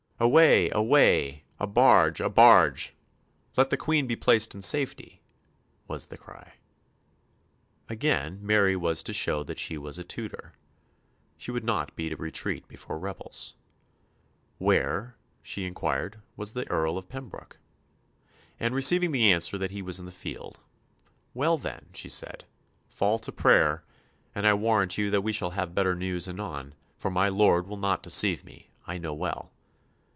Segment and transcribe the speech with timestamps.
[0.23, 1.45] "Away, away!
[1.59, 2.93] a barge, a barge!
[3.57, 5.23] let the Queen be placed in safety!"
[5.87, 6.57] was the cry.
[7.89, 10.53] Again Mary was to show that she was a Tudor.
[11.37, 13.55] She would not beat a retreat before rebels.
[14.59, 17.57] Where, she inquired, was the Earl of Pembroke?
[18.59, 20.59] and receiving the answer that he was in the field,
[21.33, 22.45] "Well then," she said,
[22.87, 23.83] "fall to prayer,
[24.35, 27.75] and I warrant you that we shall have better news anon, for my lord will
[27.75, 29.51] not deceive me, I know well.